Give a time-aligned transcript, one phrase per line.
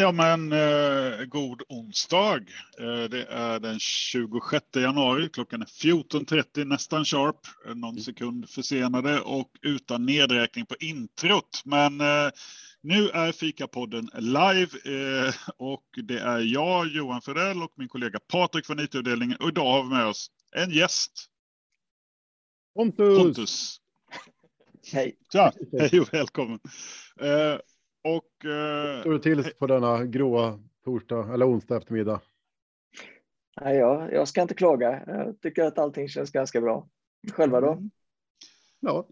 [0.00, 2.36] Ja, men eh, god onsdag.
[2.78, 5.28] Eh, det är den 26 januari.
[5.28, 7.36] Klockan är 14.30, nästan sharp.
[7.66, 8.02] Eh, någon mm.
[8.02, 11.62] sekund försenade och utan nedräkning på introt.
[11.64, 12.30] Men eh,
[12.80, 18.66] nu är Fikapodden live eh, och det är jag, Johan Fredell och min kollega Patrik
[18.66, 19.36] från IT-avdelningen.
[19.40, 21.12] Och idag har vi med oss en gäst.
[22.74, 23.18] Pontus.
[23.18, 23.80] Pontus.
[24.92, 25.16] Hej.
[25.32, 26.60] Ja, hej och välkommen.
[28.16, 32.20] Och, eh, Står det till på denna gråa torsdag eller onsdag eftermiddag?
[33.60, 35.02] Nej, jag, jag ska inte klaga.
[35.06, 36.88] Jag tycker att allting känns ganska bra.
[37.32, 37.72] Själva då?
[37.72, 37.90] Mm.
[38.80, 39.06] Ja.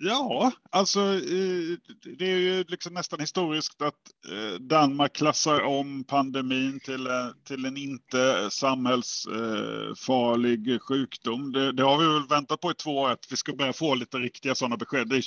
[0.00, 1.76] Ja, alltså eh,
[2.18, 3.94] det är ju liksom nästan historiskt att
[4.32, 11.52] eh, Danmark klassar om pandemin till, eh, till en inte samhällsfarlig sjukdom.
[11.52, 13.94] Det, det har vi väl väntat på i två år, att vi ska börja få
[13.94, 15.08] lite riktiga sådana besked.
[15.08, 15.22] Det,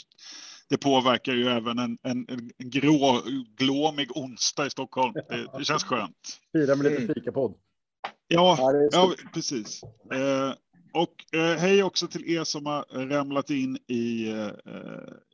[0.69, 3.21] det påverkar ju även en, en, en grå,
[3.57, 5.13] glåmig onsdag i Stockholm.
[5.13, 6.39] Det, det känns skönt.
[6.53, 7.55] Fira med lite fikapodd.
[8.27, 8.57] Ja,
[8.91, 9.83] ja, precis.
[10.13, 10.53] Eh,
[10.93, 14.49] och eh, hej också till er som har ramlat in i, eh,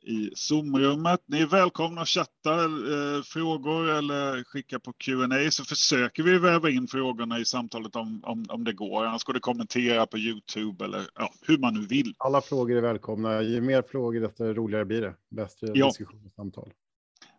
[0.02, 1.20] i Zoom-rummet.
[1.26, 6.70] Ni är välkomna att chatta eh, frågor eller skicka på Q&A så försöker vi väva
[6.70, 9.04] in frågorna i samtalet om, om, om det går.
[9.04, 12.14] Annars går det kommentera på Youtube eller ja, hur man nu vill.
[12.18, 13.42] Alla frågor är välkomna.
[13.42, 15.14] Ju mer frågor desto roligare blir det.
[15.30, 15.86] Bättre ja.
[15.86, 16.72] diskussion och samtal.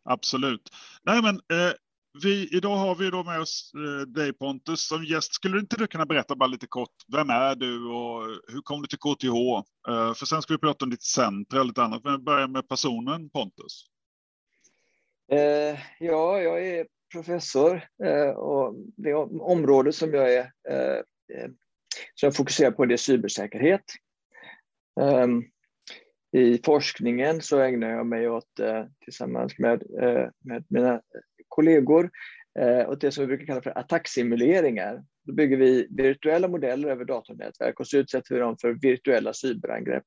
[0.03, 0.70] Absolut.
[1.03, 1.73] Nej, men eh,
[2.23, 5.34] vi, idag har vi då med oss eh, dig Pontus som gäst.
[5.34, 8.88] Skulle inte du kunna berätta bara lite kort, vem är du och hur kom du
[8.88, 9.25] till KTH?
[9.92, 12.67] Eh, för sen ska vi prata om ditt center och lite annat, men börja med
[12.67, 13.86] personen Pontus.
[15.31, 20.97] Eh, ja, jag är professor eh, och det område som jag är eh,
[21.38, 21.50] eh,
[22.16, 23.84] som jag fokuserar på det är cybersäkerhet.
[25.02, 25.44] Ehm,
[26.31, 28.59] I forskningen så ägnar jag mig åt,
[29.03, 29.84] tillsammans med,
[30.40, 31.02] med mina
[31.59, 32.09] kollegor
[32.59, 35.03] eh, och det som vi brukar kalla för attacksimuleringar.
[35.25, 40.03] Då bygger vi virtuella modeller över datornätverk och så utsätter vi dem för virtuella cyberangrepp.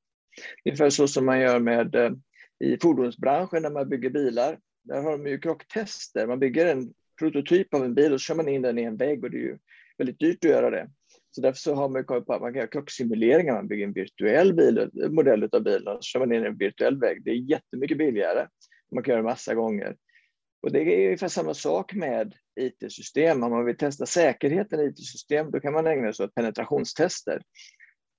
[0.65, 2.11] Ungefär så som man gör med eh,
[2.59, 4.59] i fordonsbranschen när man bygger bilar.
[4.83, 6.27] Där har de ju krocktester.
[6.27, 8.97] Man bygger en prototyp av en bil och så kör man in den i en
[8.97, 9.57] vägg och det är ju
[9.97, 10.89] väldigt dyrt att göra det.
[11.31, 13.53] Så därför så har man kommit på att man kan göra krocksimuleringar.
[13.53, 16.47] Man bygger en virtuell bil, eh, modell av bilen och så kör man in i
[16.47, 17.23] en virtuell vägg.
[17.23, 18.47] Det är jättemycket billigare.
[18.95, 19.95] Man kan göra det massa gånger.
[20.63, 23.43] Och det är ungefär samma sak med IT-system.
[23.43, 27.41] Om man vill testa säkerheten i IT-system, då kan man ägna sig åt penetrationstester.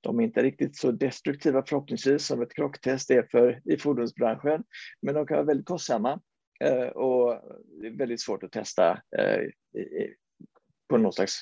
[0.01, 4.65] De är inte riktigt så destruktiva förhoppningsvis som ett krocktest är för i fordonsbranschen,
[5.03, 6.21] men de kan vara väldigt kostsamma
[6.61, 7.41] eh, och
[7.81, 9.49] det är väldigt svårt att testa eh,
[10.89, 11.41] på någon slags,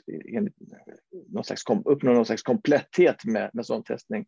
[1.29, 4.27] någon slags, uppnå någon slags kompletthet med, med sån testning.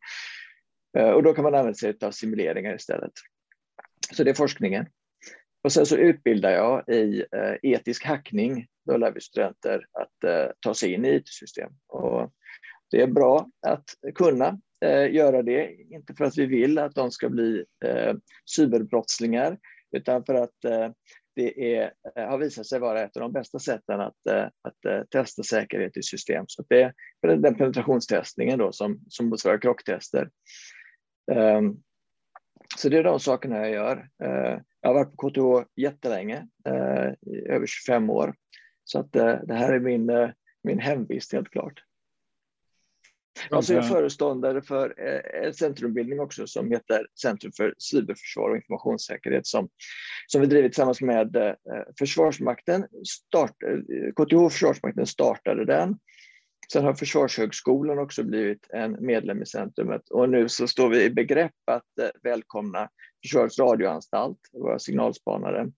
[0.98, 3.12] Eh, och då kan man använda sig av simuleringar istället.
[4.12, 4.86] Så det är forskningen.
[5.64, 8.66] Och sen så utbildar jag i eh, etisk hackning.
[8.86, 11.70] Då lär vi studenter att eh, ta sig in i IT-system.
[11.86, 12.32] Och
[12.90, 17.10] det är bra att kunna eh, göra det, inte för att vi vill att de
[17.10, 18.14] ska bli eh,
[18.56, 19.58] cyberbrottslingar,
[19.96, 20.90] utan för att eh,
[21.36, 24.84] det är, eh, har visat sig vara ett av de bästa sätten att, eh, att
[24.88, 26.44] eh, testa säkerhet i system.
[26.48, 26.92] Så det
[27.22, 30.30] är den penetrationstestningen då som, som motsvarar krocktester.
[31.32, 31.76] Ehm,
[32.76, 34.08] så det är de sakerna jag gör.
[34.80, 37.12] Jag har varit på KTH jättelänge, eh,
[37.54, 38.34] över 25 år.
[38.84, 40.30] Så att eh, det här är min, eh,
[40.62, 41.82] min hemvist helt klart.
[43.50, 45.00] Alltså jag är föreståndare för
[45.44, 49.68] en centrumbildning också som heter Centrum för cyberförsvar och informationssäkerhet som,
[50.26, 51.56] som vi drivit tillsammans med
[51.98, 52.86] Försvarsmakten.
[53.06, 53.56] Start,
[54.16, 55.98] KTH Försvarsmakten startade den.
[56.72, 61.10] Sen har Försvarshögskolan också blivit en medlem i centrumet och nu så står vi i
[61.10, 62.88] begrepp att välkomna
[63.22, 65.72] Försvarets radioanstalt, våra signalspanare,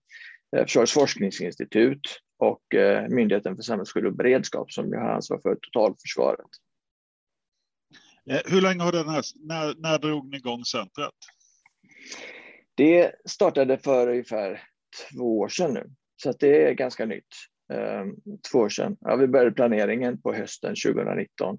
[0.57, 6.49] eh, Försvarets forskningsinstitut och eh, Myndigheten för samhällsskydd och beredskap som har ansvar för totalförsvaret.
[8.29, 11.13] Eh, hur länge har den här, när, när drog ni igång centret?
[12.75, 14.63] Det startade för ungefär
[15.11, 17.35] två år sedan nu, så det är ganska nytt.
[17.73, 18.15] Ehm,
[18.51, 18.97] två år sedan.
[18.99, 21.57] Ja, vi började planeringen på hösten 2019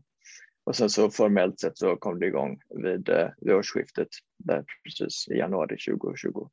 [0.65, 5.29] och sen så formellt sett så kom det igång vid, eh, vid årsskiftet, där precis
[5.29, 6.49] i januari 2020.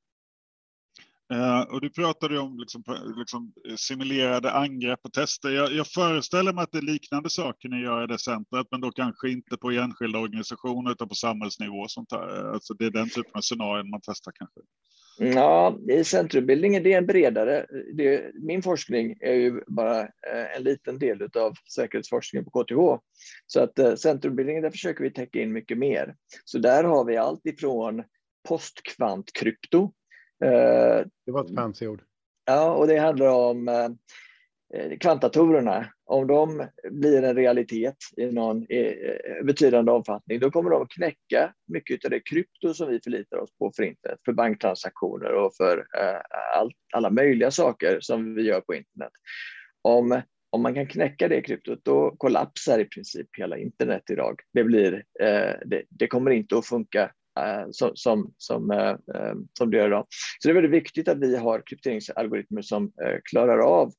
[1.33, 2.83] Uh, eh, och du pratade om liksom,
[3.17, 5.49] liksom eh, simulerade angrepp och tester.
[5.49, 8.81] Jag, jag, föreställer mig att det är liknande saker ni gör i det centret, men
[8.81, 11.87] då kanske inte på enskilda organisationer utan på samhällsnivå.
[11.87, 12.53] Sånt här.
[12.53, 14.59] Alltså, det är den typen av scenarion man testar kanske.
[15.17, 17.65] Ja, i centrumbildningen det är en bredare.
[17.93, 23.03] Det, min forskning är ju bara eh, en liten del av säkerhetsforskningen på KTH.
[23.47, 26.15] Så att eh, centrumbildningen, där försöker vi täcka in mycket mer.
[26.45, 28.03] Så där har vi allt ifrån
[28.47, 29.83] postkvantkrypto.
[30.43, 32.01] Eh, det var ett fancy ord.
[32.45, 33.69] Ja, och det handlar om
[34.75, 40.81] Eh, kvantdatorerna, om de blir en realitet i någon eh, betydande omfattning, då kommer de
[40.81, 45.33] att knäcka mycket av det krypto som vi förlitar oss på för internet, för banktransaktioner
[45.33, 46.21] och för eh,
[46.59, 49.11] all, alla möjliga saker som vi gör på internet.
[49.81, 54.39] Om, om man kan knäcka det kryptot, då kollapsar i princip hela internet idag.
[54.53, 55.03] Det, blir,
[55.65, 59.87] det, det kommer inte att funka Eh, som, som, som, eh, eh, som det gör
[59.87, 60.07] idag.
[60.39, 62.91] Så det är väldigt viktigt att vi har krypteringsalgoritmer som
[63.23, 63.91] klarar av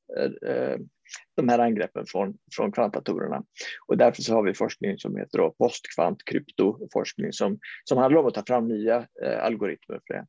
[1.36, 3.42] de här angreppen från, från kvantdatorerna.
[3.86, 8.44] Och därför så har vi forskning som heter postkvantkryptoforskning som, som handlar om att ta
[8.46, 9.06] fram nya
[9.40, 10.26] algoritmer för det.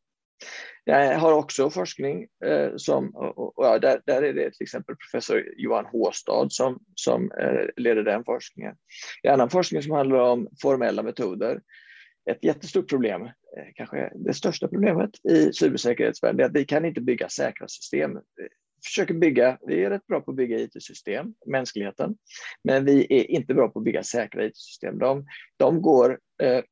[0.83, 4.95] Jag har också forskning eh, som, och, och, ja, där, där, är det till exempel
[4.95, 8.75] professor Johan Håstad som, som eh, leder den forskningen.
[9.23, 11.61] En annan forskning som handlar om formella metoder
[12.31, 13.31] ett jättestort problem, eh,
[13.75, 18.13] kanske det största problemet i cybersäkerhetsvärlden, är att vi kan inte bygga säkra system.
[18.35, 18.47] Vi
[18.85, 22.17] försöker bygga, vi är rätt bra på att bygga IT-system, mänskligheten,
[22.63, 24.99] men vi är inte bra på att bygga säkra IT-system.
[24.99, 25.25] De,
[25.57, 26.63] de, går, eh,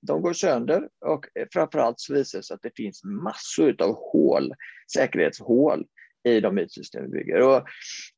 [0.00, 4.52] de går sönder och framförallt så visar det sig att det finns massor av hål,
[4.94, 5.84] säkerhetshål
[6.24, 7.40] i de IT-system vi bygger.
[7.40, 7.64] Och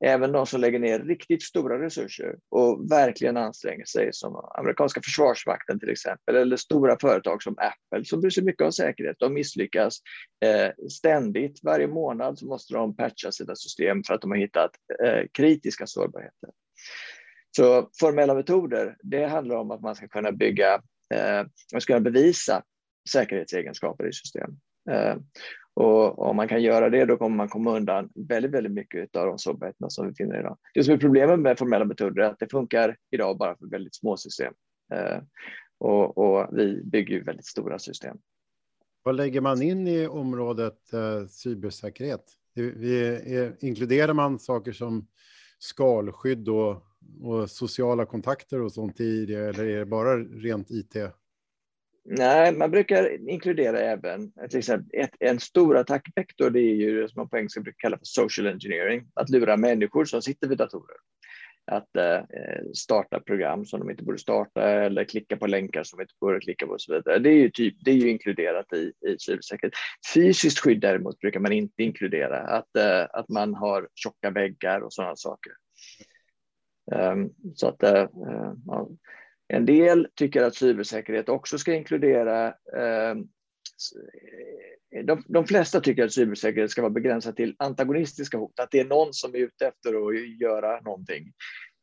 [0.04, 5.80] även de som lägger ner riktigt stora resurser och verkligen anstränger sig, som amerikanska försvarsmakten
[5.80, 9.98] till exempel, eller stora företag som Apple, som bryr sig mycket om säkerhet, de misslyckas
[10.44, 11.60] eh, ständigt.
[11.62, 14.70] Varje månad så måste de patcha sina system för att de har hittat
[15.04, 16.50] eh, kritiska sårbarheter.
[17.56, 20.74] Så formella metoder, det handlar om att man ska kunna bygga,
[21.14, 22.62] eh, man ska kunna bevisa
[23.10, 24.50] säkerhetsegenskaper i system.
[24.90, 25.16] Eh,
[25.76, 29.26] och om man kan göra det, då kommer man komma undan väldigt, väldigt mycket av
[29.26, 30.58] de sårbarheterna som vi finner idag.
[30.74, 33.94] Det som är problemet med formella metoder är att det funkar idag bara för väldigt
[33.94, 34.54] små system.
[34.94, 35.18] Eh,
[35.78, 38.16] och, och vi bygger ju väldigt stora system.
[39.02, 42.24] Vad lägger man in i området eh, cybersäkerhet?
[42.54, 43.06] Vi,
[43.36, 45.06] är, inkluderar man saker som
[45.58, 46.82] skalskydd och,
[47.22, 50.96] och, sociala kontakter och sånt i det, eller är det bara rent IT?
[52.08, 56.50] Nej, man brukar inkludera även eh, till exempel ett, en stor attackvektor.
[56.50, 59.56] Det är ju det som man på engelska brukar kalla för social engineering, att lura
[59.56, 60.96] människor som sitter vid datorer
[61.66, 65.96] att eh, eh, starta program som de inte borde starta eller klicka på länkar som
[65.96, 67.18] de inte borde klicka på och så vidare.
[67.18, 69.74] Det är ju, typ, det är ju inkluderat i, i cybersäkerhet.
[70.14, 74.92] Fysiskt skydd däremot brukar man inte inkludera, att, eh, att man har tjocka väggar och
[74.92, 75.52] sådana saker.
[76.92, 78.88] Um, så att eh, eh ja
[79.48, 83.18] en del tycker att cybersäkerhet också ska inkludera ehm,
[84.94, 88.80] eh, de, de, flesta tycker att cybersäkerhet ska vara begränsat till antagonistiska hot, att det
[88.80, 91.32] är någon som är ute efter att göra någonting.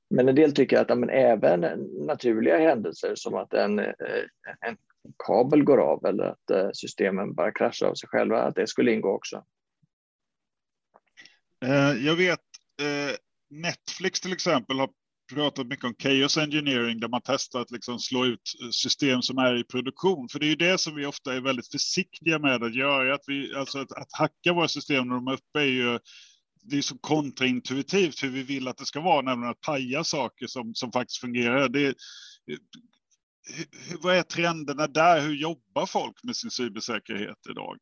[0.09, 1.61] Men en del tycker att men även
[2.05, 4.23] naturliga händelser som att en, eh,
[4.61, 4.77] en
[5.27, 8.93] kabel går av eller att eh, systemen bara kraschar av sig själva, att det skulle
[8.93, 9.45] ingå också.
[11.65, 12.39] Eh, jag vet
[13.49, 14.89] Netflix till exempel har
[15.33, 19.37] pratat mycket om chaos engineering där man testar att liksom slå ut eh, system som
[19.37, 20.29] är i produktion.
[20.29, 23.15] För det är ju det som vi ofta är väldigt försiktiga med att göra.
[23.15, 25.99] Att, vi, alltså att, att hacka våra system när de är uppe är ju
[26.65, 30.47] det är så kontraintuitivt hur vi vill att det ska vara, nämligen att paja saker
[30.47, 31.69] som, som faktiskt fungerar.
[31.69, 31.95] Det,
[34.01, 35.21] vad är trenderna där?
[35.21, 37.77] Hur jobbar folk med sin cybersäkerhet idag?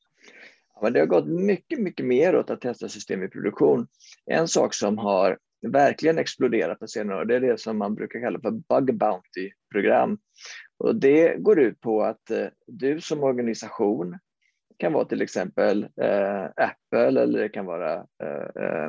[0.82, 3.88] men det har gått mycket, mycket mer åt att testa system i produktion.
[4.26, 8.22] En sak som har verkligen exploderat på senare år, det är det som man brukar
[8.22, 10.18] kalla för bug bounty-program.
[10.78, 14.20] Och det går ut på att eh, du som organisation
[14.78, 18.86] kan vara till exempel eh, Apple eller det kan vara eh, eh,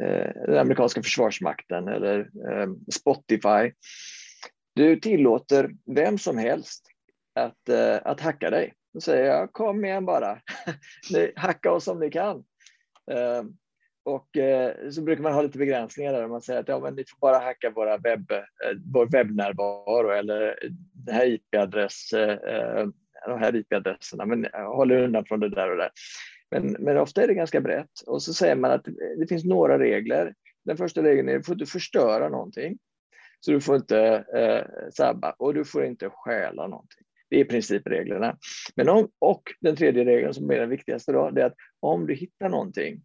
[0.00, 2.18] eh den amerikanska försvarsmakten eller
[2.50, 3.72] eh, Spotify.
[4.74, 6.86] Du tillåter vem som helst
[7.34, 8.74] att, eh, att hacka dig.
[8.94, 10.38] Då säger jag kom igen bara,
[11.36, 12.44] hacka oss om ni kan.
[14.04, 16.28] Och eh, så brukar man ha lite begränsningar där.
[16.28, 18.38] Man säger att ja, men ni får bara hacka våra webb, eh,
[18.92, 20.58] vår webbnärvaro eller
[20.92, 22.86] den här IP-adress, eh, eh,
[23.26, 25.90] de här IP-adresserna, men eh, håll undan från det där och det.
[26.50, 28.00] Men, men ofta är det ganska brett.
[28.06, 28.84] Och så säger man att
[29.18, 30.34] det finns några regler.
[30.64, 32.78] Den första regeln är att du får inte förstöra någonting.
[33.40, 37.04] Så du får inte eh, sabba och du får inte stjäla någonting.
[37.30, 38.38] Det är principreglerna.
[38.76, 42.06] Men om, och den tredje regeln som är den viktigaste då, det är att om
[42.06, 43.02] du hittar någonting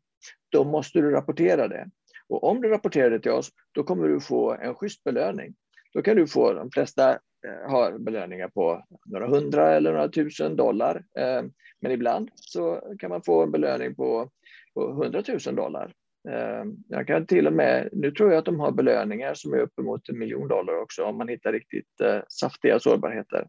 [0.50, 1.90] då måste du rapportera det.
[2.30, 5.56] Och om du rapporterar det till oss, då kommer du få en schysst belöning.
[5.94, 10.56] Då kan du få, de flesta eh, har belöningar på några hundra eller några tusen
[10.56, 10.96] dollar.
[11.20, 11.44] Eh,
[11.82, 14.30] men ibland så kan man få en belöning på,
[14.74, 15.94] på hundratusen dollar.
[16.30, 19.58] Eh, jag kan till och med, nu tror jag att de har belöningar som är
[19.58, 23.48] uppemot en miljon dollar också om man hittar riktigt saftiga sårbarheter.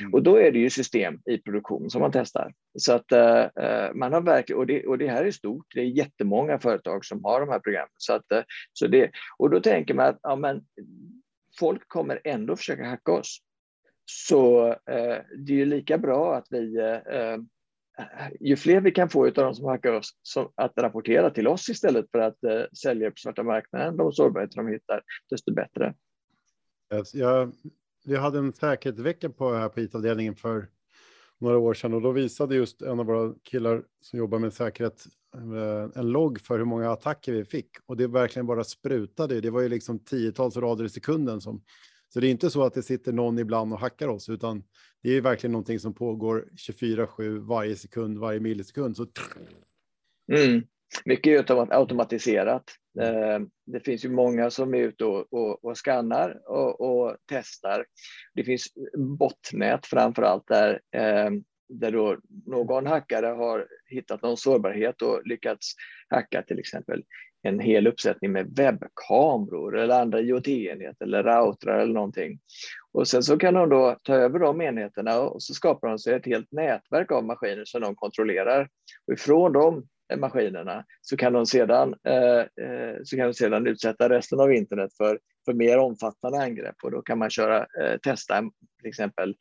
[0.00, 0.14] Mm.
[0.14, 2.52] Och då är det ju system i produktion som man testar.
[2.78, 5.84] Så att uh, man har verkligen, och det, och det här är stort, det är
[5.84, 7.94] jättemånga företag som har de här programmen.
[7.96, 8.40] Så att, uh,
[8.72, 10.64] så det, och då tänker man att ja, men,
[11.58, 13.38] folk kommer ändå försöka hacka oss.
[14.04, 14.74] Så uh,
[15.38, 16.78] det är ju lika bra att vi
[18.40, 21.68] ju fler vi kan få av de som hackar oss som att rapportera till oss
[21.68, 25.94] istället för att eh, sälja på svarta marknaden de sårbarheter de hittar, desto bättre.
[27.12, 27.52] Jag,
[28.04, 30.68] vi hade en säkerhetsvecka på, här på IT-avdelningen för
[31.38, 35.06] några år sedan och då visade just en av våra killar som jobbar med säkerhet
[35.34, 39.40] eh, en logg för hur många attacker vi fick och det verkligen bara sprutade.
[39.40, 41.62] Det var ju liksom tiotals rader i sekunden som
[42.12, 44.64] så det är inte så att det sitter någon ibland och hackar oss, utan
[45.02, 48.96] det är verkligen någonting som pågår 24-7 varje sekund, varje millisekund.
[48.96, 49.06] Så...
[50.32, 50.62] Mm.
[51.04, 52.64] Mycket är automatiserat.
[53.00, 57.86] Eh, det finns ju många som är ute och, och, och skannar och, och, testar.
[58.34, 58.66] Det finns
[59.18, 61.30] botnät framför allt där, eh,
[61.68, 65.74] där då någon hackare har hittat någon sårbarhet och lyckats
[66.08, 67.04] hacka till exempel
[67.42, 72.38] en hel uppsättning med webbkameror eller andra IoT-enheter eller routrar eller någonting.
[72.92, 76.14] Och sen så kan de då ta över de enheterna och så skapar de sig
[76.14, 78.68] ett helt nätverk av maskiner som de kontrollerar.
[79.06, 83.66] Och ifrån de Eh, maskinerna så kan de sedan, eh, eh, så kan de sedan
[83.66, 87.98] utsätta resten av internet för, för mer omfattande angrepp och då kan man köra, eh,
[88.02, 88.40] testa
[88.80, 89.34] till exempel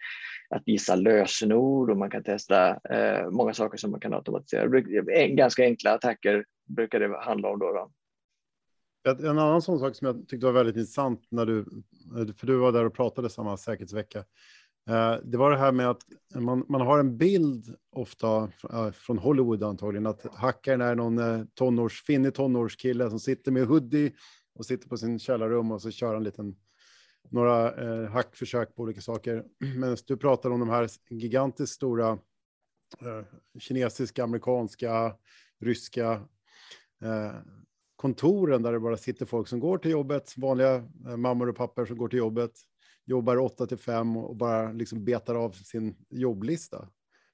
[0.50, 4.80] att gissa lösenord och man kan testa eh, många saker som man kan automatisera.
[5.14, 7.72] Eh, ganska enkla attacker brukar det handla om då.
[7.74, 7.92] då.
[9.10, 11.66] En annan sån sak som jag tyckte var väldigt intressant när du,
[12.38, 14.24] för du var där och pratade samma säkerhetsvecka.
[14.90, 16.02] Eh, det var det här med att
[16.36, 21.46] man, man har en bild ofta eh, från Hollywood antagligen att hackaren är någon eh,
[21.54, 24.12] tonårs, finnig tonårskille som sitter med hoodie
[24.56, 26.56] och sitter på sin källarrum och så kör han liten,
[27.30, 29.44] några eh, hackförsök på olika saker.
[29.76, 32.10] Men du pratar om de här gigantiskt stora
[33.02, 33.26] eh,
[33.60, 35.16] kinesiska, amerikanska,
[35.60, 36.12] ryska
[37.04, 37.36] eh,
[37.96, 41.98] kontoren där det bara sitter folk som går till jobbet, vanliga mammor och pappor som
[41.98, 42.52] går till jobbet,
[43.06, 46.88] jobbar 8 till 5 och bara liksom betar av sin jobblista.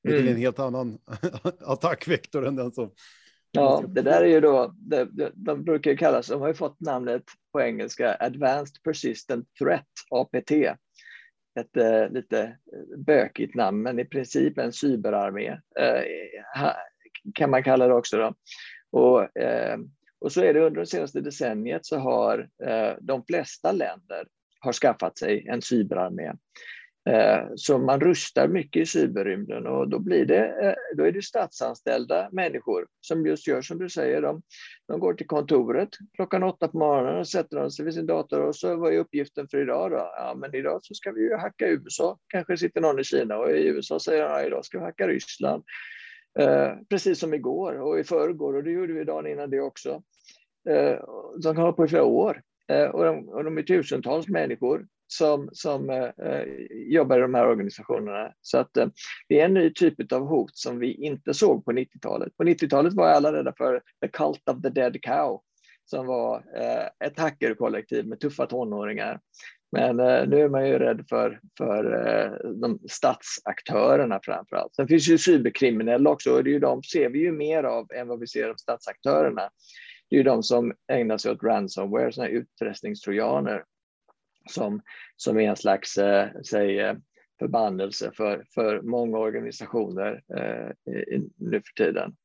[0.03, 0.37] Det är en mm.
[0.37, 0.97] helt annan
[1.61, 2.91] attackvektor än den som...
[3.51, 7.23] Ja, det där är ju då, det, de brukar kallas, de har ju fått namnet
[7.51, 10.51] på engelska Advanced Persistent Threat, APT.
[11.59, 12.57] Ett eh, lite
[12.97, 15.47] bökigt namn, men i princip en cyberarmé
[15.79, 16.03] eh,
[17.33, 18.17] kan man kalla det också.
[18.17, 18.33] Då.
[18.91, 19.77] Och, eh,
[20.19, 24.27] och så är det under det senaste decenniet så har eh, de flesta länder
[24.59, 26.33] har skaffat sig en cyberarmé.
[27.09, 31.21] Eh, så man rustar mycket i cyberrymden och då, blir det, eh, då är det
[31.21, 34.21] statsanställda människor som just gör som du säger.
[34.21, 34.41] De,
[34.87, 38.55] de går till kontoret klockan åtta på morgonen och sätter sig vid sin dator och
[38.55, 39.97] så vad är uppgiften för idag då?
[39.97, 42.17] Ja, men idag så ska vi ju hacka USA.
[42.27, 45.63] Kanske sitter någon i Kina och i USA säger ja, idag ska vi hacka Ryssland.
[46.39, 50.01] Eh, precis som igår och i förrgår och det gjorde vi dagen innan det också.
[50.69, 50.99] Eh,
[51.43, 54.87] de kan hålla på i flera år Eh, och, de, och de är tusentals människor
[55.07, 58.33] som, som eh, eh, jobbar i de här organisationerna.
[58.41, 58.87] Så att eh,
[59.29, 62.37] det är en ny typ av hot som vi inte såg på 90-talet.
[62.37, 65.41] På 90-talet var alla rädda för the cult of the dead cow
[65.85, 69.19] som var eh, ett hackerkollektiv med tuffa tonåringar
[69.71, 74.75] men eh, nu är man ju rädd för, för eh, de statsaktörerna framför allt.
[74.75, 77.91] Sen finns ju cyberkriminella också och det är ju de ser vi ju mer av
[77.91, 79.49] än vad vi ser av statsaktörerna.
[80.09, 83.63] Det är ju de som ägnar sig åt ransomware, sådana här utpressningstrojaner
[84.49, 84.81] som,
[85.15, 86.95] som är en slags eh, säg, eh,
[87.39, 90.71] förbannelse för, för många organisationer eh,
[91.35, 92.15] nu för tiden.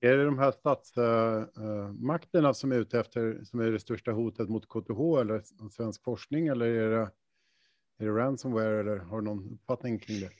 [0.00, 4.12] Är det de här statsmakterna eh, eh, som är ute efter, som är det största
[4.12, 7.10] hotet mot KTH eller svensk forskning, eller är det,
[7.98, 10.30] är det ransomware, eller har du någon uppfattning kring det?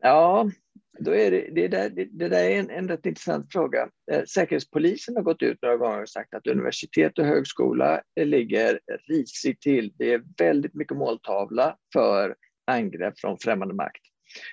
[0.00, 0.50] Ja,
[0.98, 3.88] då är det, det, där, det, det där är en, en rätt intressant fråga.
[4.12, 9.60] Eh, säkerhetspolisen har gått ut några gånger och sagt att universitet och högskola ligger risigt
[9.60, 9.92] till.
[9.98, 12.34] Det är väldigt mycket måltavla för
[12.66, 14.02] angrepp från främmande makt.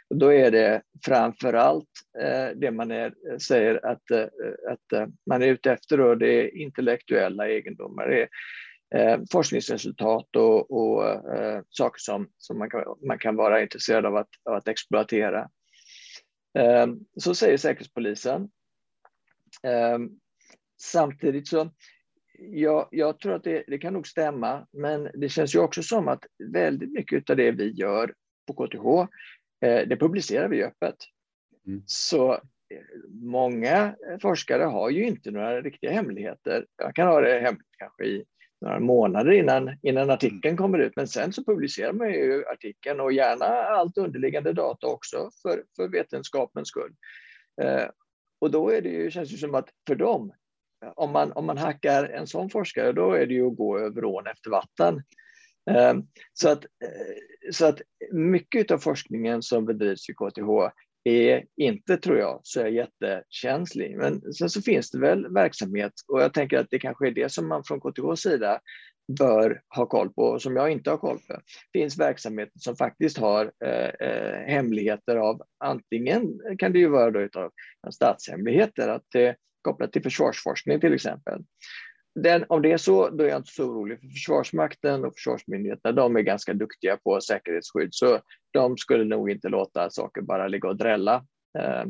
[0.09, 1.89] Och då är det framför allt
[2.21, 4.27] eh, det man är, säger att, eh,
[4.69, 8.07] att man är ute efter, då, det är intellektuella egendomar.
[8.07, 8.27] Det är,
[9.31, 14.29] forskningsresultat och, och äh, saker som, som man, kan, man kan vara intresserad av att,
[14.43, 15.49] av att exploatera.
[16.57, 18.49] Äh, så säger Säkerhetspolisen.
[19.63, 19.99] Äh,
[20.81, 21.71] samtidigt så,
[22.39, 26.07] ja, jag tror att det, det, kan nog stämma, men det känns ju också som
[26.07, 28.13] att väldigt mycket av det vi gör
[28.47, 29.13] på KTH
[29.63, 30.95] Eh, det publicerar vi öppet.
[31.67, 31.83] Mm.
[31.85, 32.39] Så eh,
[33.09, 36.65] många forskare har ju inte några riktiga hemligheter.
[36.77, 38.23] Jag kan ha det hemligt kanske i
[38.63, 40.95] några månader innan, innan artikeln kommer ut.
[40.95, 45.87] Men sen så publicerar man ju artikeln och gärna allt underliggande data också för, för
[45.87, 46.93] vetenskapens skull.
[47.61, 47.85] Eh,
[48.41, 50.33] och då är det ju, känns det som att för dem,
[50.95, 54.05] om man, om man hackar en sån forskare, då är det ju att gå över
[54.05, 55.03] ån efter vatten.
[55.71, 55.93] Eh,
[56.33, 62.17] så, att, eh, så att mycket av forskningen som bedrivs i KTH är inte, tror
[62.17, 63.97] jag, så jättekänslig.
[63.97, 67.31] Men sen så finns det väl verksamhet och jag tänker att det kanske är det
[67.31, 68.59] som man från KTHs sida
[69.17, 71.33] bör ha koll på, som jag inte har koll på.
[71.73, 77.11] Det finns verksamheter som faktiskt har eh, eh, hemligheter av antingen kan det ju vara
[77.11, 77.51] då utav
[77.91, 81.43] statshemligheter, att det eh, kopplat till försvarsforskning till exempel.
[82.15, 85.95] Den, om det är så, då är jag inte så orolig för Försvarsmakten och Försvarsmyndigheterna.
[85.95, 88.19] De är ganska duktiga på säkerhetsskydd, så
[88.51, 91.25] de skulle nog inte låta saker bara ligga och drälla.
[91.59, 91.83] Eh,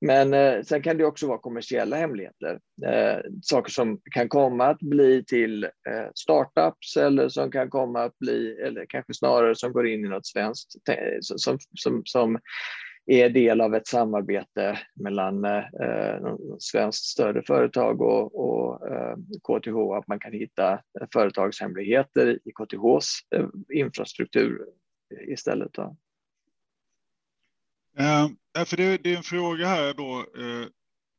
[0.00, 2.60] men eh, sen kan det också vara kommersiella hemligheter.
[2.86, 5.68] Eh, saker som kan komma att bli till
[6.14, 10.26] startups eller som kan komma att bli, eller kanske snarare som går in i något
[10.26, 10.74] svenskt,
[11.20, 12.38] som, som, som
[13.06, 20.08] är del av ett samarbete mellan eh, svenskt större företag och, och eh, KTH, att
[20.08, 20.80] man kan hitta
[21.12, 24.66] företagshemligheter i KTHs eh, infrastruktur
[25.28, 25.72] istället.
[25.72, 25.96] Då.
[27.98, 30.18] Eh, för det, det, är en fråga här då.
[30.18, 30.68] Eh,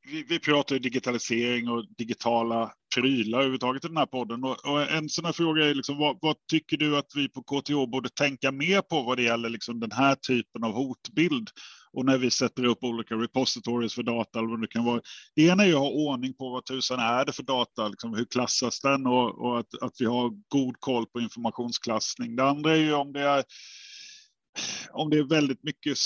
[0.09, 4.43] vi, vi pratar digitalisering och digitala prylar överhuvudtaget i den här podden.
[4.43, 7.43] Och, och en sån här fråga är liksom, vad, vad, tycker du att vi på
[7.43, 11.49] KTH borde tänka mer på vad det gäller liksom den här typen av hotbild?
[11.93, 15.01] Och när vi sätter upp olika repositories för data eller vad det kan vara.
[15.35, 18.25] Det ena är att ha ordning på vad tusan är det för data, liksom, hur
[18.25, 22.35] klassas den och, och att, att vi har god koll på informationsklassning.
[22.35, 23.43] Det andra är ju om det är
[24.91, 25.97] om det är väldigt mycket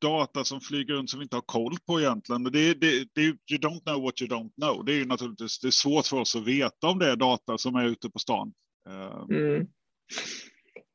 [0.00, 2.42] data som flyger runt som vi inte har koll på egentligen.
[2.42, 4.84] Det, det, det, you don't know what you don't know.
[4.84, 7.58] Det är ju naturligtvis det är svårt för oss att veta om det är data
[7.58, 8.52] som är ute på stan.
[8.88, 9.66] Eh, mm.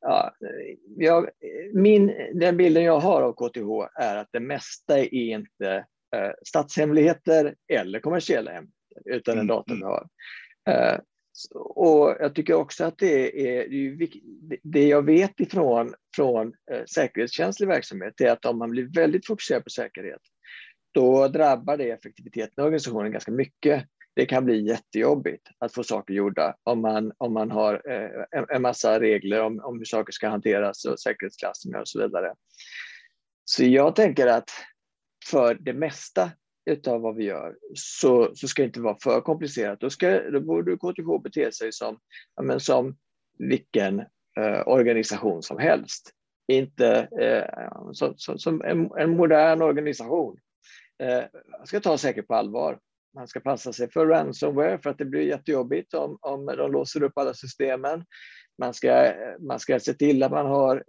[0.01, 0.35] Ja,
[0.97, 1.29] jag,
[1.73, 7.55] min, den bilden jag har av KTH är att det mesta är inte eh, statshemligheter
[7.73, 9.87] eller kommersiella hemligheter, utan en mm, data vi mm.
[9.87, 10.07] har.
[10.69, 10.99] Eh,
[11.53, 13.67] och jag tycker också att det är,
[14.63, 19.63] det jag vet ifrån från eh, säkerhetskänslig verksamhet är att om man blir väldigt fokuserad
[19.63, 20.21] på säkerhet,
[20.93, 23.85] då drabbar det effektiviteten i organisationen ganska mycket.
[24.15, 28.61] Det kan bli jättejobbigt att få saker gjorda om man, om man har eh, en,
[28.61, 32.33] massa regler om, om hur saker ska hanteras och säkerhetsklassningar och så vidare.
[33.45, 34.49] Så jag tänker att
[35.31, 36.31] för det mesta
[36.65, 39.79] utav vad vi gör så, så ska det inte vara för komplicerat.
[39.79, 41.99] Då, ska, då borde KTH bete sig som,
[42.35, 42.97] ja, men som
[43.39, 43.99] vilken
[44.39, 46.11] eh, organisation som helst.
[46.47, 50.37] Inte eh, som, som, som en, en, modern organisation.
[51.03, 51.23] Eh,
[51.57, 52.79] man ska ta säkert på allvar.
[53.15, 57.03] Man ska passa sig för ransomware för att det blir jättejobbigt om, om de låser
[57.03, 58.05] upp alla systemen.
[58.57, 60.83] Man ska, man ska se till att man har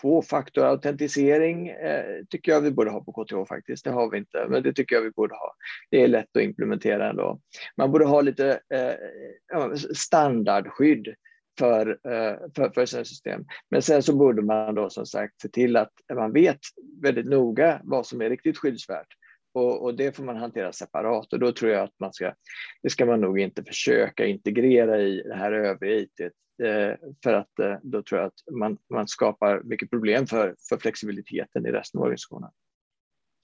[0.00, 3.84] Tvåfaktorautentisering eh, tycker jag vi borde ha på KTH faktiskt.
[3.84, 5.54] Det har vi inte, men det tycker jag vi borde ha.
[5.90, 7.40] Det är lätt att implementera ändå.
[7.76, 11.14] Man borde ha lite eh, standardskydd
[11.58, 13.44] för, eh, för, för sina system.
[13.70, 16.60] Men sen så borde man då som sagt se till att man vet
[17.02, 19.08] väldigt noga vad som är riktigt skyddsvärt.
[19.52, 22.34] Och, och, det får man hantera separat och då tror jag att man ska,
[22.82, 26.32] det ska man nog inte försöka integrera i det här övriga IT
[26.62, 30.78] Eh, för att eh, då tror jag att man, man skapar mycket problem för, för
[30.78, 32.50] flexibiliteten i resten av organisationen.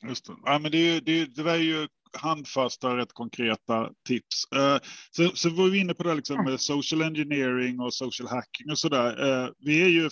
[0.08, 0.32] Just det.
[0.44, 1.88] Ja, men det, det, det där är ju
[2.18, 4.44] handfasta, rätt konkreta tips.
[4.56, 4.78] Uh,
[5.10, 8.78] så, så var vi inne på det liksom med social engineering och social hacking och
[8.78, 9.42] så där.
[9.44, 10.10] Uh, vi är ju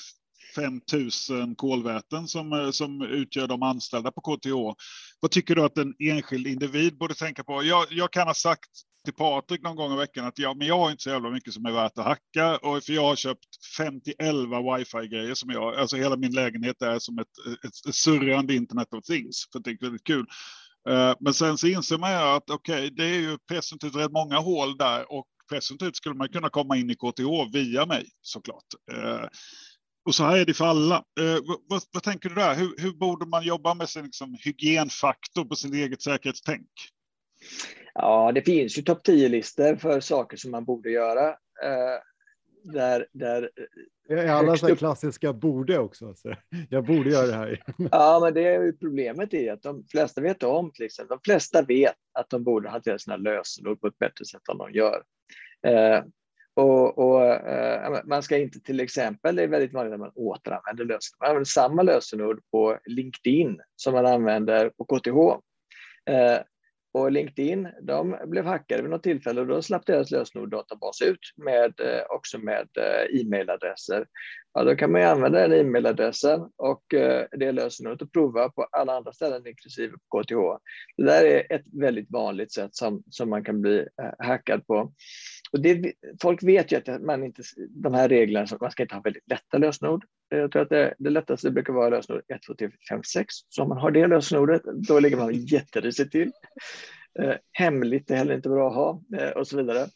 [0.55, 4.81] 5000 kolväten som, eh, som utgör de anställda på KTH.
[5.21, 7.63] Vad tycker du att en enskild individ borde tänka på?
[7.63, 8.71] Jag, jag kan ha sagt
[9.05, 11.53] till Patrik någon gång i veckan att ja, men jag har inte så jävla mycket
[11.55, 14.13] som är värt att hacka och för jag har köpt 50
[14.79, 17.27] wifi grejer som jag, alltså hela min lägenhet är som ett,
[17.65, 20.27] ett, ett surrande internet of things för det är väldigt kul.
[20.89, 24.13] Eh, men sen så inser man ju att okej, okay, det är ju presumtivt rätt
[24.13, 28.65] många hål där och presumtivt skulle man kunna komma in i KTH via mig såklart.
[28.93, 29.27] Eh,
[30.05, 31.05] och så här är det för alla.
[31.21, 31.39] Uh,
[31.69, 32.55] vad, vad, tänker du där?
[32.55, 36.69] Hur, hur, borde man jobba med sin liksom, hygienfaktor på sin eget säkerhetstänk?
[37.95, 41.29] Ja, det finns ju topp 10-listor för saker som man borde göra.
[41.63, 41.99] Eh,
[42.65, 43.51] där, där
[44.09, 46.15] är alla så klassiska borde också.
[46.15, 46.35] Så
[46.71, 47.63] jag borde göra det här.
[47.91, 51.17] Ja, men det är ju problemet är att de flesta vet om till exempel.
[51.17, 54.73] De flesta vet att de borde hantera sina lösenord på ett bättre sätt än de
[54.73, 55.03] gör.
[55.67, 56.05] Eh,
[56.55, 60.85] och, och eh, man ska inte till exempel, det är väldigt vanligt att man återanvänder
[60.85, 61.21] lösenord.
[61.21, 65.41] Man använder samma lösenord på LinkedIn som man använder på KTH.
[66.15, 66.43] Eh,
[66.95, 71.81] och LinkedIn, de blev hackade vid något tillfälle och då slapp deras lösenorddatabas ut med,
[71.81, 74.07] eh, också med eh, e-mailadresser.
[74.55, 78.63] Ja, då kan man ju använda den e-mailadressen och eh, det lösenordet och prova på
[78.63, 80.35] alla andra ställen, inklusive på KTH.
[80.97, 84.93] Det där är ett väldigt vanligt sätt som, som man kan bli eh, hackad på.
[85.53, 88.95] Och det, folk vet ju att man inte, de här reglerna, så man ska inte
[88.95, 90.05] ha väldigt lätta lösenord.
[90.29, 93.35] Jag tror att det, det lättaste brukar vara lösenord 1, 2, 3, 5, 6.
[93.49, 96.33] Så om man har det lösenordet, då ligger man jätterisigt till.
[97.19, 99.87] Eh, hemligt är heller inte bra att ha eh, och så vidare.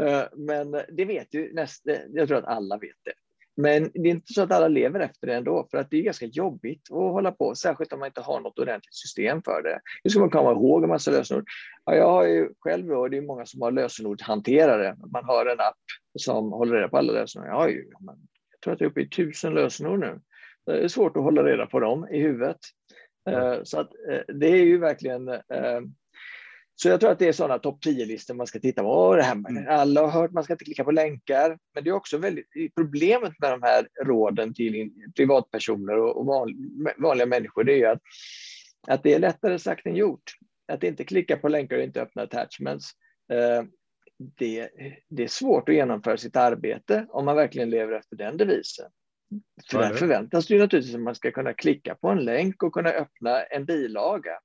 [0.00, 3.12] Eh, men det vet ju nästan, jag tror att alla vet det.
[3.56, 6.02] Men det är inte så att alla lever efter det ändå, för att det är
[6.02, 9.80] ganska jobbigt att hålla på, särskilt om man inte har något ordentligt system för det.
[10.04, 11.44] Hur ska man komma ihåg en massa lösenord?
[11.84, 14.96] Ja, jag har ju själv då, det är många som har lösenordshanterare.
[15.12, 15.76] Man har en app
[16.18, 17.48] som håller reda på alla lösenord.
[17.48, 17.84] Jag, har ju,
[18.50, 20.20] jag tror att jag är uppe i tusen lösenord nu.
[20.66, 22.58] Det är svårt att hålla reda på dem i huvudet.
[23.30, 23.64] Mm.
[23.64, 23.90] Så att
[24.34, 25.28] det är ju verkligen
[26.82, 29.16] så jag tror att det är sådana topp 10-listor man ska titta på.
[29.16, 29.64] det här, mm.
[29.68, 33.32] alla har hört man ska inte klicka på länkar, men det är också väldigt problemet
[33.38, 36.26] med de här råden till privatpersoner och
[36.98, 37.64] vanliga människor.
[37.64, 38.00] Det är att,
[38.86, 40.22] att det är lättare sagt än gjort.
[40.72, 42.90] Att inte klicka på länkar och inte öppna attachments.
[43.32, 43.64] Eh,
[44.38, 44.68] det,
[45.08, 48.90] det är svårt att genomföra sitt arbete om man verkligen lever efter den devisen.
[49.70, 52.72] För där förväntas det ju naturligtvis att man ska kunna klicka på en länk och
[52.72, 54.38] kunna öppna en bilaga.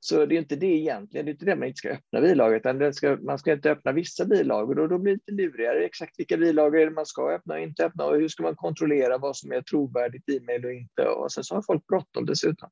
[0.00, 2.56] Så det är inte det egentligen, det är inte det man inte ska öppna bilagor,
[2.56, 6.18] utan ska, man ska inte öppna vissa bilagor och då blir det lite lurigare exakt
[6.18, 9.18] vilka bilagor är det man ska öppna och inte öppna och hur ska man kontrollera
[9.18, 12.70] vad som är trovärdigt e-mail och inte och sen så har folk bråttom dessutom.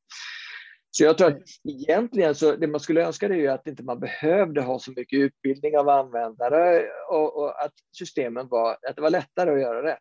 [0.91, 3.83] Så jag tror att egentligen så det man skulle önska det är ju att inte
[3.83, 9.03] man behövde ha så mycket utbildning av användare och, och att systemen var, att det
[9.03, 9.99] var lättare att göra rätt.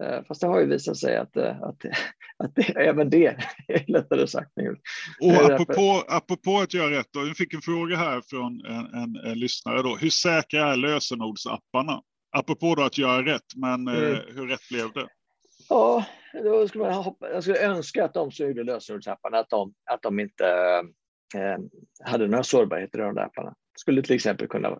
[0.00, 1.76] Eh, fast det har ju visat sig att, eh, att,
[2.44, 4.78] att det, även det är lättare sagt gjort.
[5.20, 9.16] Och apropå, apropå att göra rätt, då, jag fick en fråga här från en, en,
[9.16, 9.82] en lyssnare.
[9.82, 9.96] Då.
[9.96, 12.02] Hur säkra är lösenordsapparna?
[12.36, 14.18] Apropå då att göra rätt, men eh, mm.
[14.34, 15.08] hur rätt blev det?
[15.68, 19.74] Ja, då skulle man hoppa, jag skulle önska att de som gjorde lösenordsapparna, att de,
[19.90, 20.46] att de inte
[21.34, 21.58] eh,
[22.04, 23.54] hade några sårbarheter i de där apparna.
[23.78, 24.78] Skulle till exempel kunna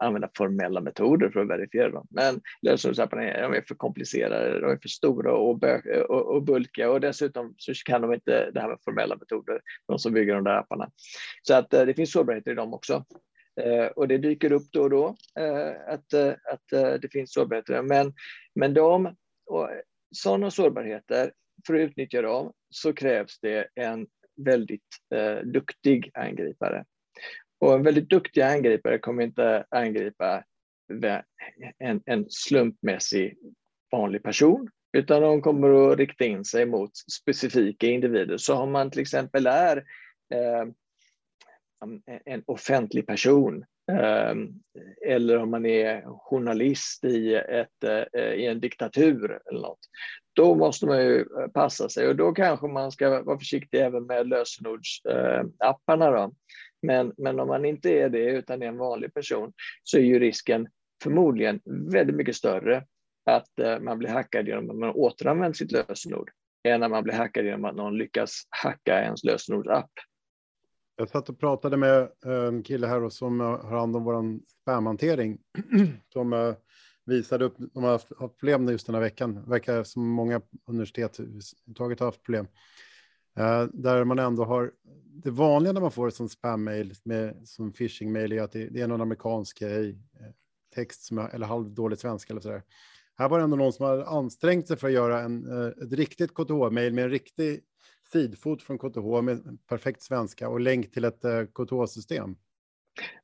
[0.00, 2.06] använda formella metoder för att verifiera dem.
[2.10, 5.64] Men lösenordsapparna är, är för komplicerade, de är för stora och,
[6.08, 9.98] och, och, bulkiga och dessutom så kan de inte det här med formella metoder, de
[9.98, 10.90] som bygger de där apparna.
[11.42, 13.04] Så att eh, det finns sårbarheter i dem också.
[13.60, 16.14] Eh, och det dyker upp då och då eh, att,
[16.52, 17.82] att det finns sårbarheter.
[17.82, 18.14] Men,
[18.54, 19.16] men de,
[20.14, 21.32] sådana sårbarheter,
[21.66, 24.06] för att utnyttja dem så krävs det en
[24.44, 24.88] väldigt
[25.44, 26.84] duktig angripare.
[27.60, 30.44] Och en väldigt duktig angripare kommer inte angripa
[31.78, 33.36] en, en slumpmässig
[33.92, 38.36] vanlig person, utan de kommer att rikta in sig mot specifika individer.
[38.36, 39.76] Så om man till exempel är
[40.34, 40.64] eh,
[42.24, 44.34] en offentlig person eh,
[45.06, 49.78] eller om man är journalist i, ett, eh, i en diktatur eller något,
[50.32, 54.28] då måste man ju passa sig och då kanske man ska vara försiktig även med
[54.28, 56.06] lösenordsapparna.
[56.06, 56.32] Eh, då.
[56.82, 60.18] Men, men om man inte är det utan är en vanlig person så är ju
[60.18, 60.68] risken
[61.02, 61.60] förmodligen
[61.92, 62.84] väldigt mycket större
[63.26, 66.30] att eh, man blir hackad genom att man återanvänder sitt lösenord
[66.68, 69.90] än när man blir hackad genom att någon lyckas hacka ens lösenordsapp.
[70.96, 75.38] Jag satt och pratade med en kille här som eh, har hand om vår spamhantering
[76.12, 76.54] som eh,
[77.06, 81.18] visade upp, de har haft problem just den här veckan, det verkar som många universitet
[81.78, 82.46] har haft problem.
[83.36, 84.72] Eh, där man ändå har,
[85.24, 86.94] det vanliga när man får som spam-mail,
[87.44, 90.26] som phishing-mail, är att det, det, är någon amerikansk grej, eh,
[90.74, 92.62] text som är, eller halvdålig svenska eller sådär.
[93.18, 95.92] Här var det ändå någon som hade ansträngt sig för att göra en, eh, ett
[95.92, 97.60] riktigt KTH-mail med en riktig
[98.12, 101.22] sidfot från KTH med perfekt svenska och länk till ett
[101.54, 102.36] KTH-system.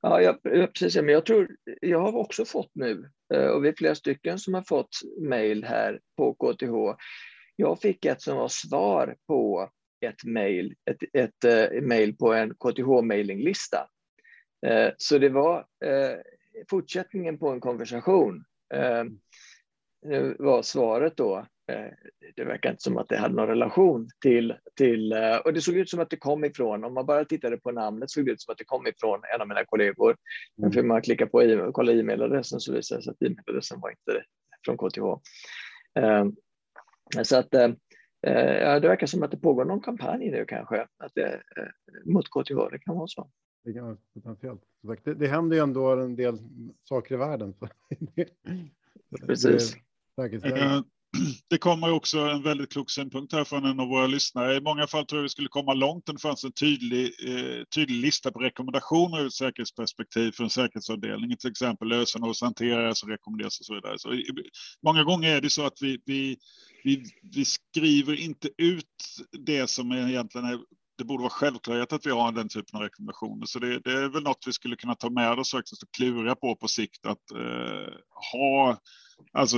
[0.00, 0.96] Ja, jag, precis.
[0.96, 3.10] Men jag tror, jag har också fått nu,
[3.54, 4.90] och vi är flera stycken som har fått
[5.20, 7.02] mail här på KTH.
[7.56, 9.70] Jag fick ett som var svar på
[10.06, 13.88] ett mejl ett, ett, ett mail på en KTH-mailinglista.
[14.66, 16.18] Eh, så det var eh,
[16.70, 18.44] fortsättningen på en konversation.
[20.06, 21.46] Nu var svaret då,
[22.36, 25.14] det verkar inte som att det hade någon relation till, till,
[25.44, 28.10] och det såg ut som att det kom ifrån, om man bara tittade på namnet
[28.10, 30.16] såg det ut som att det kom ifrån en av mina kollegor.
[30.56, 33.90] Men För man klickar på e kolla e-mailadressen så visar det sig att e-mailadressen var
[33.90, 34.24] inte
[34.64, 35.04] från KTH.
[37.22, 37.54] Så att
[38.26, 42.28] Eh, det verkar som att det pågår någon kampanj nu kanske att det, eh, mot
[42.28, 42.70] KTH.
[42.70, 43.30] Det kan vara så.
[43.64, 44.62] Det, kan vara potentiellt.
[45.04, 46.38] Det, det händer ju ändå en del
[46.84, 47.54] saker i världen.
[49.26, 49.76] Precis.
[50.16, 50.84] Det, det
[51.50, 54.56] Det kommer också en väldigt klok synpunkt här från en av våra lyssnare.
[54.56, 57.64] I många fall tror jag vi skulle komma långt om det fanns en tydlig, eh,
[57.74, 63.08] tydlig lista på rekommendationer ur ett säkerhetsperspektiv för en säkerhetsavdelning, till exempel lösenordshanterare hanteras och
[63.08, 63.98] rekommenderas och så vidare.
[63.98, 64.22] Så
[64.82, 66.36] många gånger är det så att vi, vi,
[66.84, 68.84] vi, vi skriver inte ut
[69.46, 70.58] det som egentligen är
[70.98, 73.46] det borde vara självklart att vi har den typen av rekommendationer.
[73.46, 75.62] Så det, det är väl något vi skulle kunna ta med oss och
[75.96, 77.92] klura på på sikt att eh,
[78.32, 78.78] ha
[79.32, 79.56] alltså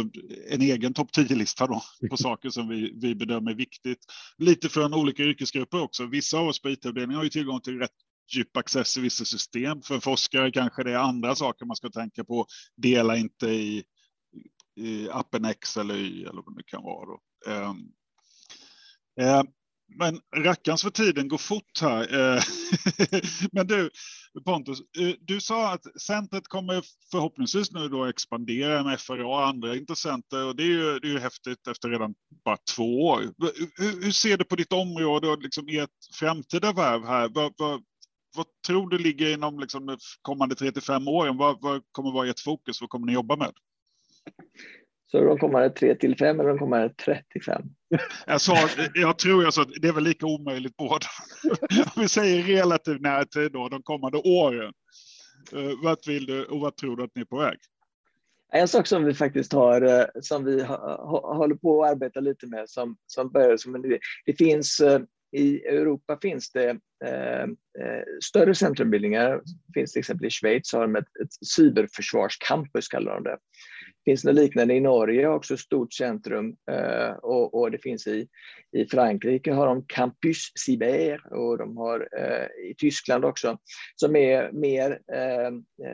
[0.49, 3.99] en egen topp 10-lista då på saker som vi, vi bedömer viktigt.
[4.39, 6.07] Lite från olika yrkesgrupper också.
[6.07, 7.91] Vissa av oss på IT-avdelningen har ju tillgång till rätt
[8.33, 9.83] djup access i vissa system.
[9.83, 12.47] För forskare kanske det är andra saker man ska tänka på.
[12.77, 13.85] Dela inte i,
[14.77, 17.07] i appen X eller Y eller vad det kan vara.
[17.07, 17.21] Då.
[17.53, 17.93] Um,
[19.97, 22.35] men rackarns för tiden går fort här.
[22.37, 22.43] Eh,
[23.53, 23.91] men du,
[24.45, 29.77] Pontus, eh, du sa att centret kommer förhoppningsvis nu då expandera med FRA och andra
[29.77, 33.21] intressenter och det är ju, det är ju häftigt efter redan bara två år.
[33.77, 37.29] Hur, hur ser du på ditt område och liksom ert framtida värv här?
[37.29, 37.83] Vad, vad,
[38.37, 41.37] vad tror du ligger inom liksom de kommande 3 till 5 åren?
[41.37, 42.81] Vad, vad kommer vara ert fokus?
[42.81, 43.53] Vad kommer ni jobba med?
[45.11, 47.63] Så de kommande 3 till 5 eller de kommande 35?
[48.27, 51.07] Jag, sa, jag tror jag sa att det är väl lika omöjligt båda.
[51.97, 54.73] Vi säger relativt närtid då, de kommande åren.
[55.55, 57.59] Uh, vart vill du och vad tror du att ni är på väg?
[58.53, 62.71] En sak som vi faktiskt har, eh, som vi håller på att arbeta lite med,
[62.71, 63.99] som, som börjar som en idé.
[64.27, 65.01] Det finns eh,
[65.33, 66.71] i Europa finns det
[67.05, 67.47] eh,
[68.23, 69.43] större centrumbildningar.
[69.75, 73.39] Finns till exempel i Schweiz har de ett, ett cyberförsvarscampus kallar de det
[74.09, 78.29] finns något liknande i Norge, också ett stort centrum eh, och, och, det finns i,
[78.73, 83.59] i Frankrike har de Campus Cyber och de har eh, i Tyskland också
[83.97, 85.51] som är mer eh,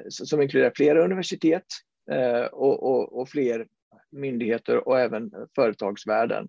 [0.08, 1.64] som inkluderar flera universitet
[2.10, 3.66] eh, och, och, och, fler
[4.12, 6.48] myndigheter och även företagsvärlden.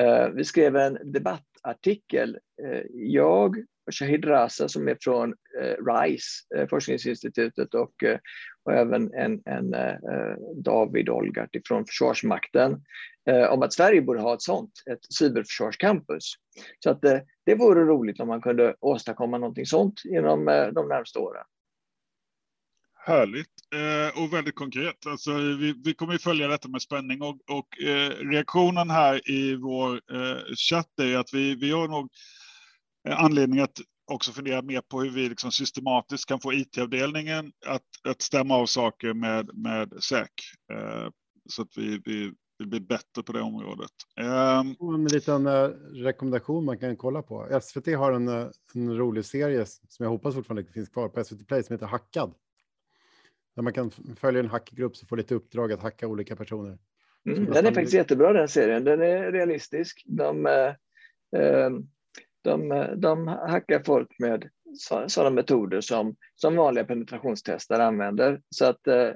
[0.00, 3.56] Eh, vi skrev en debattartikel, eh, jag
[3.90, 8.18] Shahid Raza som är från eh, RISE, eh, forskningsinstitutet och eh,
[8.64, 9.94] och även en, en eh,
[10.56, 12.82] David Olgart från Försvarsmakten
[13.30, 16.32] eh, om att Sverige borde ha ett sånt, ett cyberförsvarscampus.
[16.78, 20.88] Så att eh, det vore roligt om man kunde åstadkomma någonting sånt inom eh, de
[20.88, 21.44] närmaste åren.
[23.06, 25.06] Härligt eh, och väldigt konkret.
[25.06, 29.56] Alltså, vi, vi kommer att följa detta med spänning och, och eh, reaktionen här i
[29.56, 30.00] vår
[30.56, 32.10] chatt är att vi, vi har nog
[33.04, 38.22] anledning att också fundera mer på hur vi liksom systematiskt kan få IT-avdelningen att, att
[38.22, 40.32] stämma av saker med, med SÄK.
[40.72, 41.08] Eh,
[41.48, 43.90] så att vi, vi, vi blir bättre på det området.
[44.20, 44.58] Eh,
[44.94, 47.60] en liten eh, rekommendation man kan kolla på.
[47.62, 51.46] SVT har en, eh, en rolig serie som jag hoppas fortfarande finns kvar på SVT
[51.46, 52.34] Play som heter Hackad.
[53.56, 56.78] Där man kan följa en hackgrupp som får lite uppdrag att hacka olika personer.
[57.26, 58.84] Mm, den är faktiskt jättebra den serien.
[58.84, 60.02] Den är realistisk.
[60.06, 60.74] De, eh,
[61.40, 61.70] eh
[62.42, 64.48] de, de hackar folk med
[65.08, 68.40] sådana metoder som, som vanliga penetrationstester använder.
[68.50, 69.10] Så att eh,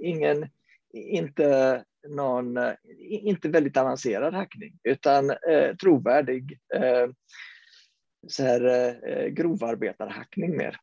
[0.00, 0.48] ingen,
[0.92, 2.58] inte någon,
[2.98, 7.10] inte väldigt avancerad hackning, utan eh, trovärdig eh,
[8.28, 8.64] så här,
[9.08, 10.76] eh, grovarbetarhackning mer.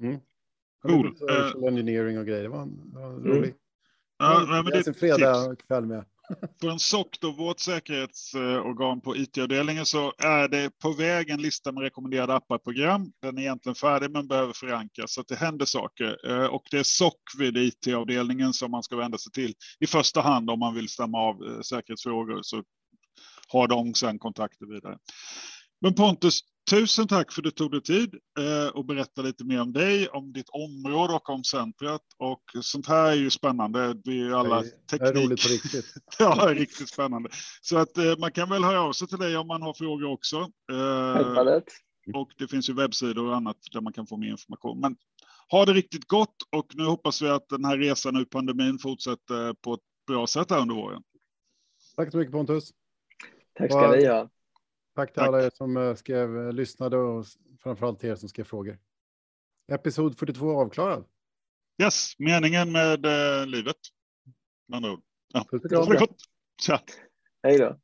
[0.00, 0.20] Mm.
[0.82, 1.16] Cool.
[1.16, 3.26] Social engineering och grejer, det var, var mm.
[3.26, 3.56] roligt.
[4.18, 6.04] Ja, men det är en fredag kväll med.
[6.60, 11.72] För en SOC, då, vårt säkerhetsorgan på IT-avdelningen, så är det på väg en lista
[11.72, 13.12] med rekommenderade appar program.
[13.22, 16.30] Den är egentligen färdig men behöver förankras så att det händer saker.
[16.30, 20.20] Eh, och det är SOC vid IT-avdelningen som man ska vända sig till i första
[20.20, 22.62] hand om man vill stämma av eh, säkerhetsfrågor så
[23.48, 24.98] har de sedan kontakter vidare.
[25.80, 29.60] Men Pontus, Tusen tack för att du tog dig tid eh, och berätta lite mer
[29.60, 32.00] om dig, om ditt område och om centret.
[32.16, 34.00] Och sånt här är ju spännande.
[34.04, 34.80] Vi är alla teknik.
[34.90, 35.94] Det är roligt på riktigt.
[36.18, 37.28] ja, riktigt spännande.
[37.62, 40.12] Så att eh, man kan väl höra av sig till dig om man har frågor
[40.12, 40.36] också.
[40.72, 41.52] Eh,
[42.14, 44.80] och det finns ju webbsidor och annat där man kan få mer information.
[44.80, 44.96] Men
[45.50, 49.54] ha det riktigt gott och nu hoppas vi att den här resan ur pandemin fortsätter
[49.54, 51.02] på ett bra sätt här under våren.
[51.96, 52.70] Tack så mycket Pontus.
[53.58, 54.28] Tack ska ni ha.
[54.98, 55.28] Tack till Tack.
[55.28, 57.26] alla er som eh, skrev, eh, lyssnade och
[57.62, 58.78] framförallt till er som skrev frågor.
[59.72, 61.04] Episod 42 avklarad.
[61.82, 63.76] Yes, meningen med eh, livet.
[64.66, 65.02] Med andra ord.
[65.32, 65.46] Ja.
[65.50, 65.70] Puss och
[66.66, 66.78] kram.
[67.42, 67.80] Hej då.